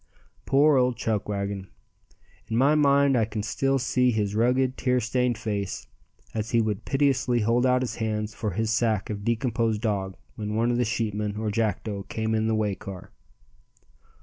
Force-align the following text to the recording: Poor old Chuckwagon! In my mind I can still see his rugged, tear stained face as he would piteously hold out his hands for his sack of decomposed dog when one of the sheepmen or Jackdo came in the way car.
Poor 0.47 0.77
old 0.77 0.97
Chuckwagon! 0.97 1.67
In 2.47 2.57
my 2.57 2.73
mind 2.73 3.15
I 3.15 3.23
can 3.25 3.43
still 3.43 3.77
see 3.77 4.09
his 4.09 4.33
rugged, 4.33 4.75
tear 4.75 4.99
stained 4.99 5.37
face 5.37 5.85
as 6.33 6.49
he 6.49 6.59
would 6.59 6.85
piteously 6.85 7.41
hold 7.41 7.67
out 7.67 7.83
his 7.83 7.97
hands 7.97 8.33
for 8.33 8.49
his 8.53 8.71
sack 8.71 9.11
of 9.11 9.23
decomposed 9.23 9.81
dog 9.81 10.15
when 10.35 10.55
one 10.55 10.71
of 10.71 10.77
the 10.77 10.85
sheepmen 10.85 11.35
or 11.37 11.51
Jackdo 11.51 12.07
came 12.09 12.33
in 12.33 12.47
the 12.47 12.55
way 12.55 12.73
car. 12.73 13.11